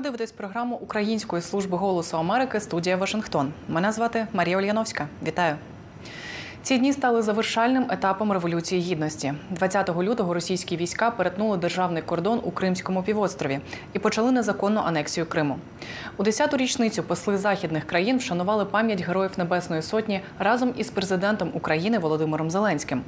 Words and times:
дивитесь 0.00 0.32
програму 0.32 0.76
Української 0.76 1.42
служби 1.42 1.76
голосу 1.76 2.16
Америки 2.18 2.60
студія 2.60 2.96
Вашингтон. 2.96 3.52
Мене 3.68 3.92
звати 3.92 4.26
Марія 4.32 4.56
Ольяновська. 4.58 5.08
Вітаю. 5.22 5.56
Ці 6.66 6.78
дні 6.78 6.92
стали 6.92 7.22
завершальним 7.22 7.86
етапом 7.90 8.32
революції 8.32 8.80
гідності. 8.80 9.34
20 9.50 9.96
лютого 9.96 10.34
російські 10.34 10.76
війська 10.76 11.10
перетнули 11.10 11.56
державний 11.56 12.02
кордон 12.02 12.40
у 12.44 12.50
Кримському 12.50 13.02
півострові 13.02 13.60
і 13.92 13.98
почали 13.98 14.32
незаконну 14.32 14.80
анексію 14.80 15.26
Криму. 15.26 15.58
У 16.16 16.22
10-ту 16.22 16.56
річницю 16.56 17.02
посли 17.02 17.38
західних 17.38 17.84
країн 17.84 18.18
вшанували 18.18 18.64
пам'ять 18.64 19.00
героїв 19.00 19.30
Небесної 19.36 19.82
Сотні 19.82 20.20
разом 20.38 20.74
із 20.76 20.90
президентом 20.90 21.50
України 21.54 21.98
Володимиром 21.98 22.50
Зеленським. 22.50 23.02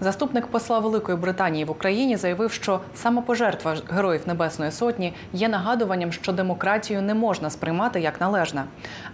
Заступник 0.00 0.46
посла 0.46 0.78
Великої 0.78 1.18
Британії 1.18 1.64
в 1.64 1.70
Україні 1.70 2.16
заявив, 2.16 2.52
що 2.52 2.80
самопожертва 2.94 3.76
героїв 3.90 4.22
Небесної 4.26 4.70
Сотні 4.70 5.14
є 5.32 5.48
нагадуванням, 5.48 6.12
що 6.12 6.32
демократію 6.32 7.02
не 7.02 7.14
можна 7.14 7.50
сприймати 7.50 8.00
як 8.00 8.20
належне. 8.20 8.64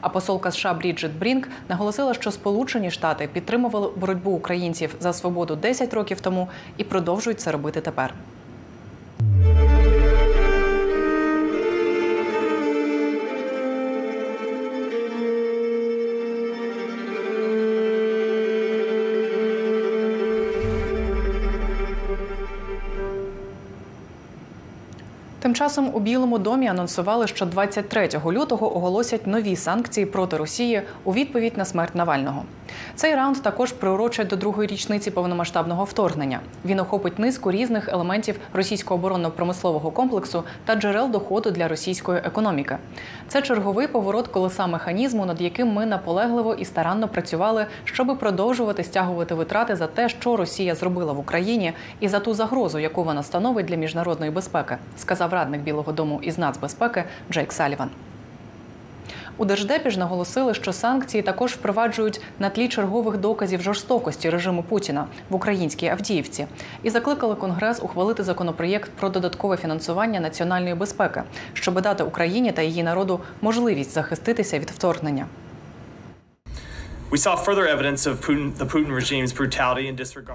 А 0.00 0.08
посолка 0.08 0.50
США 0.50 0.74
Бріджит 0.74 1.18
Брінк 1.18 1.48
наголосила, 1.68 2.14
що 2.14 2.30
Сполучені 2.30 2.90
Штати 2.90 3.28
підтримували 3.32 3.87
боротьбу 3.96 4.30
українців 4.30 4.94
за 5.00 5.12
свободу 5.12 5.56
10 5.56 5.94
років 5.94 6.20
тому 6.20 6.48
і 6.76 6.84
продовжують 6.84 7.40
це 7.40 7.52
робити 7.52 7.80
тепер. 7.80 8.14
Тим 25.48 25.54
часом 25.54 25.90
у 25.94 26.00
Білому 26.00 26.38
домі 26.38 26.66
анонсували, 26.66 27.26
що 27.26 27.46
23 27.46 28.08
лютого 28.26 28.76
оголосять 28.76 29.26
нові 29.26 29.56
санкції 29.56 30.06
проти 30.06 30.36
Росії 30.36 30.82
у 31.04 31.12
відповідь 31.12 31.56
на 31.56 31.64
смерть 31.64 31.94
Навального. 31.94 32.44
Цей 32.98 33.14
раунд 33.14 33.42
також 33.42 33.72
приурочать 33.72 34.28
до 34.28 34.36
другої 34.36 34.68
річниці 34.68 35.10
повномасштабного 35.10 35.84
вторгнення. 35.84 36.40
Він 36.64 36.80
охопить 36.80 37.18
низку 37.18 37.50
різних 37.50 37.88
елементів 37.88 38.40
російського 38.52 39.00
оборонно-промислового 39.00 39.90
комплексу 39.90 40.44
та 40.64 40.74
джерел 40.74 41.10
доходу 41.10 41.50
для 41.50 41.68
російської 41.68 42.18
економіки. 42.24 42.78
Це 43.28 43.42
черговий 43.42 43.86
поворот 43.86 44.28
колеса 44.28 44.66
механізму, 44.66 45.26
над 45.26 45.40
яким 45.40 45.68
ми 45.68 45.86
наполегливо 45.86 46.54
і 46.54 46.64
старанно 46.64 47.08
працювали, 47.08 47.66
щоби 47.84 48.14
продовжувати 48.14 48.84
стягувати 48.84 49.34
витрати 49.34 49.76
за 49.76 49.86
те, 49.86 50.08
що 50.08 50.36
Росія 50.36 50.74
зробила 50.74 51.12
в 51.12 51.18
Україні, 51.18 51.72
і 52.00 52.08
за 52.08 52.20
ту 52.20 52.34
загрозу, 52.34 52.78
яку 52.78 53.04
вона 53.04 53.22
становить 53.22 53.66
для 53.66 53.76
міжнародної 53.76 54.30
безпеки, 54.30 54.76
сказав 54.96 55.32
радник 55.32 55.60
Білого 55.60 55.92
Дому 55.92 56.20
із 56.22 56.38
нацбезпеки 56.38 57.04
Джейк 57.30 57.52
Саліван. 57.52 57.90
У 59.38 59.44
держдепі 59.44 59.90
ж 59.90 59.98
наголосили, 59.98 60.54
що 60.54 60.72
санкції 60.72 61.22
також 61.22 61.52
впроваджують 61.52 62.20
на 62.38 62.50
тлі 62.50 62.68
чергових 62.68 63.16
доказів 63.16 63.62
жорстокості 63.62 64.30
режиму 64.30 64.62
Путіна 64.62 65.06
в 65.30 65.34
українській 65.34 65.86
Авдіївці 65.86 66.46
і 66.82 66.90
закликали 66.90 67.34
Конгрес 67.34 67.82
ухвалити 67.82 68.22
законопроєкт 68.22 68.90
про 68.90 69.08
додаткове 69.08 69.56
фінансування 69.56 70.20
національної 70.20 70.74
безпеки, 70.74 71.22
щоб 71.52 71.80
дати 71.80 72.04
Україні 72.04 72.52
та 72.52 72.62
її 72.62 72.82
народу 72.82 73.20
можливість 73.40 73.94
захиститися 73.94 74.58
від 74.58 74.70
вторгнення. 74.70 75.26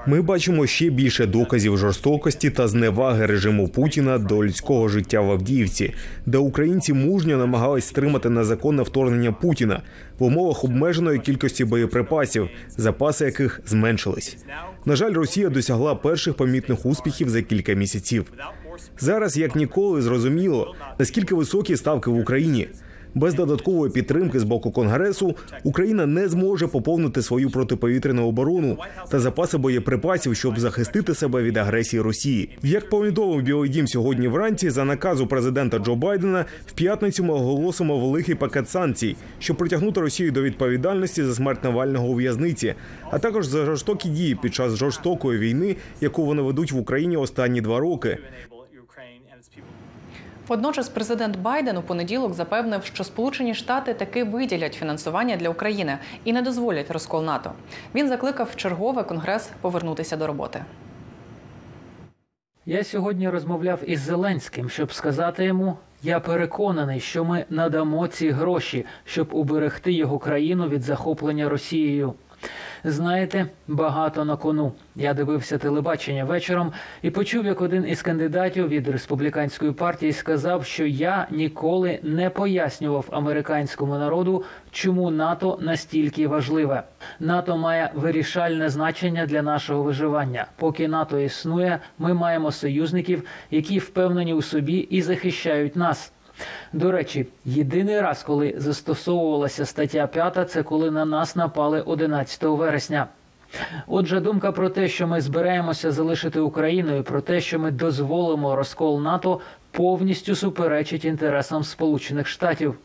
Ми 0.07 0.21
бачимо 0.21 0.67
ще 0.67 0.89
більше 0.89 1.25
доказів 1.25 1.77
жорстокості 1.77 2.49
та 2.49 2.67
зневаги 2.67 3.25
режиму 3.25 3.67
Путіна 3.67 4.17
до 4.17 4.45
людського 4.45 4.87
життя 4.87 5.21
в 5.21 5.31
Авдіївці, 5.31 5.93
де 6.25 6.37
українці 6.37 6.93
мужньо 6.93 7.37
намагались 7.37 7.85
стримати 7.85 8.29
незаконне 8.29 8.83
вторгнення 8.83 9.31
Путіна 9.31 9.81
в 10.19 10.23
умовах 10.23 10.63
обмеженої 10.63 11.19
кількості 11.19 11.65
боєприпасів, 11.65 12.49
запаси 12.77 13.25
яких 13.25 13.61
зменшились. 13.65 14.37
На 14.85 14.95
жаль, 14.95 15.13
Росія 15.13 15.49
досягла 15.49 15.95
перших 15.95 16.33
помітних 16.33 16.85
успіхів 16.85 17.29
за 17.29 17.41
кілька 17.41 17.73
місяців. 17.73 18.25
Зараз 18.99 19.37
як 19.37 19.55
ніколи 19.55 20.01
зрозуміло, 20.01 20.75
наскільки 20.99 21.35
високі 21.35 21.77
ставки 21.77 22.09
в 22.09 22.17
Україні. 22.19 22.67
Без 23.15 23.33
додаткової 23.33 23.91
підтримки 23.91 24.39
з 24.39 24.43
боку 24.43 24.71
конгресу 24.71 25.35
Україна 25.63 26.05
не 26.05 26.27
зможе 26.27 26.67
поповнити 26.67 27.21
свою 27.21 27.49
протиповітряну 27.49 28.27
оборону 28.27 28.77
та 29.09 29.19
запаси 29.19 29.57
боєприпасів, 29.57 30.35
щоб 30.35 30.59
захистити 30.59 31.13
себе 31.13 31.43
від 31.43 31.57
агресії 31.57 32.01
Росії. 32.01 32.49
Як 32.63 32.89
повідомив 32.89 33.41
Білий 33.41 33.69
Дім 33.69 33.87
сьогодні 33.87 34.27
вранці, 34.27 34.69
за 34.69 34.85
наказу 34.85 35.27
президента 35.27 35.79
Джо 35.79 35.95
Байдена 35.95 36.45
в 36.65 36.71
п'ятницю 36.71 37.23
ми 37.23 37.33
оголосимо 37.33 37.99
великий 37.99 38.35
пакет 38.35 38.69
санкцій, 38.69 39.15
щоб 39.39 39.57
притягнути 39.57 40.01
Росію 40.01 40.31
до 40.31 40.41
відповідальності 40.41 41.23
за 41.23 41.35
смерть 41.35 41.63
Навального 41.63 42.07
у 42.07 42.13
в'язниці, 42.13 42.73
а 43.11 43.19
також 43.19 43.45
за 43.45 43.65
жорстокі 43.65 44.09
дії 44.09 44.37
під 44.41 44.53
час 44.53 44.75
жорстокої 44.75 45.39
війни, 45.39 45.75
яку 46.01 46.25
вони 46.25 46.41
ведуть 46.41 46.71
в 46.71 46.77
Україні 46.77 47.17
останні 47.17 47.61
два 47.61 47.79
роки. 47.79 48.17
Водночас 50.47 50.89
президент 50.89 51.37
Байден 51.37 51.77
у 51.77 51.81
понеділок 51.81 52.33
запевнив, 52.33 52.83
що 52.83 53.03
Сполучені 53.03 53.55
Штати 53.55 53.93
таки 53.93 54.23
виділять 54.23 54.73
фінансування 54.73 55.35
для 55.35 55.49
України 55.49 55.97
і 56.23 56.33
не 56.33 56.41
дозволять 56.41 56.91
розкол 56.91 57.23
НАТО. 57.23 57.51
Він 57.95 58.07
закликав 58.07 58.55
чергове 58.55 59.03
конгрес 59.03 59.49
повернутися 59.61 60.17
до 60.17 60.27
роботи. 60.27 60.63
Я 62.65 62.83
сьогодні 62.83 63.29
розмовляв 63.29 63.79
із 63.89 63.99
Зеленським, 63.99 64.69
щоб 64.69 64.93
сказати 64.93 65.45
йому: 65.45 65.77
я 66.03 66.19
переконаний, 66.19 66.99
що 66.99 67.25
ми 67.25 67.45
надамо 67.49 68.07
ці 68.07 68.29
гроші, 68.29 68.85
щоб 69.05 69.27
уберегти 69.31 69.91
його 69.91 70.19
країну 70.19 70.67
від 70.67 70.81
захоплення 70.81 71.49
Росією. 71.49 72.13
Знаєте, 72.83 73.45
багато 73.67 74.25
на 74.25 74.37
кону. 74.37 74.71
Я 74.95 75.13
дивився 75.13 75.57
телебачення 75.57 76.25
вечором 76.25 76.71
і 77.01 77.09
почув, 77.09 77.45
як 77.45 77.61
один 77.61 77.87
із 77.87 78.01
кандидатів 78.01 78.67
від 78.67 78.87
республіканської 78.87 79.71
партії 79.71 80.13
сказав, 80.13 80.65
що 80.65 80.85
я 80.85 81.27
ніколи 81.31 81.99
не 82.03 82.29
пояснював 82.29 83.05
американському 83.11 83.97
народу, 83.97 84.43
чому 84.71 85.11
НАТО 85.11 85.59
настільки 85.61 86.27
важливе. 86.27 86.83
НАТО 87.19 87.57
має 87.57 87.91
вирішальне 87.95 88.69
значення 88.69 89.25
для 89.25 89.41
нашого 89.41 89.83
виживання. 89.83 90.45
Поки 90.55 90.87
НАТО 90.87 91.19
існує, 91.19 91.79
ми 91.99 92.13
маємо 92.13 92.51
союзників, 92.51 93.23
які 93.51 93.79
впевнені 93.79 94.33
у 94.33 94.41
собі 94.41 94.77
і 94.77 95.01
захищають 95.01 95.75
нас. 95.75 96.13
До 96.73 96.91
речі, 96.91 97.27
єдиний 97.45 98.01
раз, 98.01 98.23
коли 98.23 98.53
застосовувалася 98.57 99.65
стаття 99.65 100.07
5, 100.07 100.51
це 100.51 100.63
коли 100.63 100.91
на 100.91 101.05
нас 101.05 101.35
напали 101.35 101.81
11 101.81 102.43
вересня. 102.43 103.07
Отже, 103.87 104.19
думка 104.19 104.51
про 104.51 104.69
те, 104.69 104.87
що 104.87 105.07
ми 105.07 105.21
збираємося 105.21 105.91
залишити 105.91 106.39
Україну, 106.39 106.97
і 106.97 107.01
про 107.01 107.21
те, 107.21 107.41
що 107.41 107.59
ми 107.59 107.71
дозволимо 107.71 108.55
розкол 108.55 109.01
НАТО, 109.01 109.39
повністю 109.71 110.35
суперечить 110.35 111.05
інтересам 111.05 111.63
Сполучених 111.63 112.27
Штатів. 112.27 112.75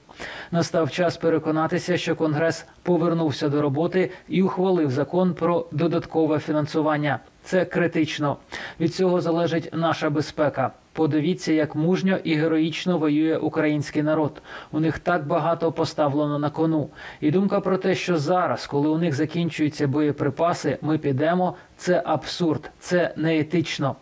Настав 0.50 0.90
час 0.90 1.16
переконатися, 1.16 1.96
що 1.96 2.16
Конгрес 2.16 2.66
повернувся 2.82 3.48
до 3.48 3.62
роботи 3.62 4.10
і 4.28 4.42
ухвалив 4.42 4.90
закон 4.90 5.34
про 5.34 5.66
додаткове 5.72 6.38
фінансування. 6.38 7.18
Це 7.42 7.64
критично. 7.64 8.36
Від 8.80 8.94
цього 8.94 9.20
залежить 9.20 9.70
наша 9.72 10.10
безпека. 10.10 10.70
Подивіться, 10.98 11.52
як 11.52 11.76
мужньо 11.76 12.18
і 12.24 12.34
героїчно 12.34 12.98
воює 12.98 13.36
український 13.36 14.02
народ. 14.02 14.42
У 14.72 14.80
них 14.80 14.98
так 14.98 15.26
багато 15.26 15.72
поставлено 15.72 16.38
на 16.38 16.50
кону. 16.50 16.88
І 17.20 17.30
думка 17.30 17.60
про 17.60 17.78
те, 17.78 17.94
що 17.94 18.16
зараз, 18.16 18.66
коли 18.66 18.88
у 18.88 18.98
них 18.98 19.14
закінчуються 19.14 19.86
боєприпаси, 19.86 20.78
ми 20.82 20.98
підемо. 20.98 21.54
Це 21.76 22.02
абсурд, 22.06 22.70
це 22.78 23.14
неетично. 23.16 23.96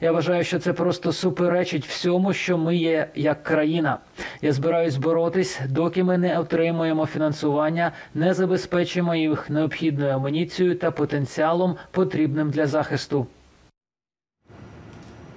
Я 0.00 0.12
вважаю, 0.12 0.44
що 0.44 0.58
це 0.58 0.72
просто 0.72 1.12
суперечить 1.12 1.86
всьому, 1.86 2.32
що 2.32 2.58
ми 2.58 2.76
є 2.76 3.08
як 3.14 3.42
країна. 3.42 3.98
Я 4.42 4.52
збираюсь 4.52 4.96
боротись, 4.96 5.60
доки 5.68 6.04
ми 6.04 6.18
не 6.18 6.38
отримуємо 6.38 7.06
фінансування, 7.06 7.92
не 8.14 8.34
забезпечимо 8.34 9.14
їх 9.14 9.50
необхідною 9.50 10.12
амуніцією 10.12 10.78
та 10.78 10.90
потенціалом, 10.90 11.76
потрібним 11.90 12.50
для 12.50 12.66
захисту. 12.66 13.26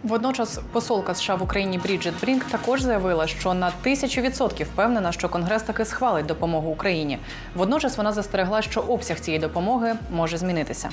Водночас 0.03 0.59
посолка 0.71 1.15
США 1.15 1.35
в 1.35 1.43
Україні 1.43 1.77
Бріджит 1.77 2.13
Брінк 2.21 2.43
також 2.43 2.81
заявила, 2.81 3.27
що 3.27 3.53
на 3.53 3.71
тисячу 3.71 4.21
відсотків 4.21 4.67
впевнена, 4.67 5.11
що 5.11 5.29
Конгрес 5.29 5.63
таки 5.63 5.85
схвалить 5.85 6.25
допомогу 6.25 6.69
Україні. 6.69 7.19
Водночас 7.55 7.97
вона 7.97 8.11
застерегла, 8.11 8.61
що 8.61 8.79
обсяг 8.79 9.19
цієї 9.19 9.41
допомоги 9.41 9.95
може 10.11 10.37
змінитися. 10.37 10.89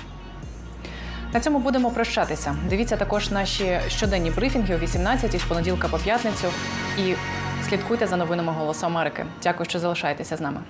На 1.32 1.40
цьому 1.40 1.58
будемо 1.58 1.90
прощатися. 1.90 2.56
Дивіться 2.70 2.96
також 2.96 3.31
наші 3.31 3.81
щоденні 3.88 4.31
брифінги 4.31 4.75
о 4.75 4.78
18 4.78 5.40
з 5.40 5.44
понеділка 5.44 5.88
по 5.88 5.99
п'ятницю 5.99 6.49
і 6.99 7.14
слідкуйте 7.69 8.06
за 8.06 8.16
новинами 8.16 8.52
Голосу 8.52 8.87
Америки. 8.87 9.26
Дякую, 9.43 9.69
що 9.69 9.78
залишаєтеся 9.78 10.37
з 10.37 10.40
нами. 10.40 10.61